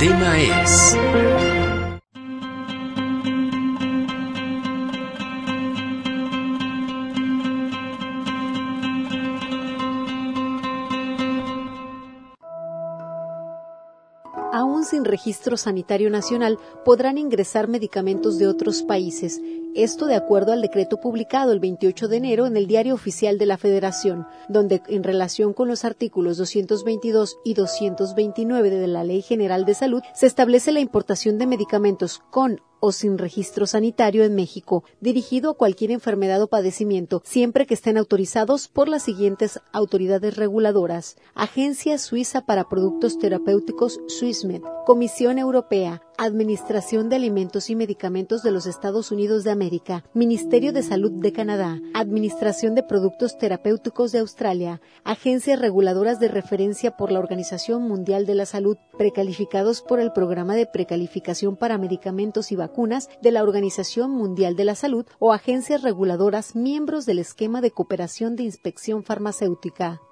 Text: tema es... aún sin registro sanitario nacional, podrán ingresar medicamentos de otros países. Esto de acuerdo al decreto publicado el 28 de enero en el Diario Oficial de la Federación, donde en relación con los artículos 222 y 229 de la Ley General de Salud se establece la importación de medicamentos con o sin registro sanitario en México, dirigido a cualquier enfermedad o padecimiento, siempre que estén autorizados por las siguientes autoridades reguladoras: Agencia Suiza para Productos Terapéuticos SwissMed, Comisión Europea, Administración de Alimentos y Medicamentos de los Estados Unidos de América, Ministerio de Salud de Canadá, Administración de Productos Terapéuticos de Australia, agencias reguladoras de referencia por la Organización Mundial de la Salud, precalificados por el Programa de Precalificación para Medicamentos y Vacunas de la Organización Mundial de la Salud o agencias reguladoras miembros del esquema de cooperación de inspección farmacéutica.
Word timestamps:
tema 0.00 0.38
es... 0.38 1.49
aún 14.52 14.84
sin 14.84 15.04
registro 15.04 15.56
sanitario 15.56 16.10
nacional, 16.10 16.58
podrán 16.84 17.18
ingresar 17.18 17.68
medicamentos 17.68 18.38
de 18.38 18.46
otros 18.46 18.82
países. 18.82 19.40
Esto 19.74 20.06
de 20.06 20.16
acuerdo 20.16 20.52
al 20.52 20.62
decreto 20.62 21.00
publicado 21.00 21.52
el 21.52 21.60
28 21.60 22.08
de 22.08 22.16
enero 22.16 22.46
en 22.46 22.56
el 22.56 22.66
Diario 22.66 22.94
Oficial 22.94 23.38
de 23.38 23.46
la 23.46 23.56
Federación, 23.56 24.26
donde 24.48 24.82
en 24.88 25.04
relación 25.04 25.52
con 25.52 25.68
los 25.68 25.84
artículos 25.84 26.38
222 26.38 27.38
y 27.44 27.54
229 27.54 28.70
de 28.70 28.86
la 28.88 29.04
Ley 29.04 29.22
General 29.22 29.64
de 29.64 29.74
Salud 29.74 30.02
se 30.14 30.26
establece 30.26 30.72
la 30.72 30.80
importación 30.80 31.38
de 31.38 31.46
medicamentos 31.46 32.20
con 32.30 32.60
o 32.80 32.92
sin 32.92 33.18
registro 33.18 33.66
sanitario 33.66 34.24
en 34.24 34.34
México, 34.34 34.84
dirigido 35.00 35.50
a 35.50 35.56
cualquier 35.56 35.90
enfermedad 35.90 36.42
o 36.42 36.48
padecimiento, 36.48 37.22
siempre 37.24 37.66
que 37.66 37.74
estén 37.74 37.98
autorizados 37.98 38.68
por 38.68 38.88
las 38.88 39.02
siguientes 39.02 39.60
autoridades 39.72 40.36
reguladoras: 40.36 41.16
Agencia 41.34 41.98
Suiza 41.98 42.46
para 42.46 42.68
Productos 42.68 43.18
Terapéuticos 43.18 44.00
SwissMed, 44.08 44.62
Comisión 44.86 45.38
Europea, 45.38 46.02
Administración 46.22 47.08
de 47.08 47.16
Alimentos 47.16 47.70
y 47.70 47.74
Medicamentos 47.74 48.42
de 48.42 48.50
los 48.50 48.66
Estados 48.66 49.10
Unidos 49.10 49.42
de 49.42 49.52
América, 49.52 50.04
Ministerio 50.12 50.70
de 50.74 50.82
Salud 50.82 51.12
de 51.12 51.32
Canadá, 51.32 51.80
Administración 51.94 52.74
de 52.74 52.82
Productos 52.82 53.38
Terapéuticos 53.38 54.12
de 54.12 54.18
Australia, 54.18 54.82
agencias 55.02 55.58
reguladoras 55.58 56.20
de 56.20 56.28
referencia 56.28 56.94
por 56.94 57.10
la 57.10 57.20
Organización 57.20 57.88
Mundial 57.88 58.26
de 58.26 58.34
la 58.34 58.44
Salud, 58.44 58.76
precalificados 58.98 59.80
por 59.80 59.98
el 59.98 60.12
Programa 60.12 60.56
de 60.56 60.66
Precalificación 60.66 61.56
para 61.56 61.78
Medicamentos 61.78 62.52
y 62.52 62.56
Vacunas 62.56 63.08
de 63.22 63.30
la 63.30 63.42
Organización 63.42 64.10
Mundial 64.10 64.56
de 64.56 64.66
la 64.66 64.74
Salud 64.74 65.06
o 65.20 65.32
agencias 65.32 65.80
reguladoras 65.80 66.54
miembros 66.54 67.06
del 67.06 67.18
esquema 67.18 67.62
de 67.62 67.70
cooperación 67.70 68.36
de 68.36 68.42
inspección 68.42 69.04
farmacéutica. 69.04 70.02